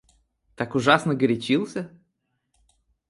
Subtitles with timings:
[0.55, 1.91] Так ужасно горячился?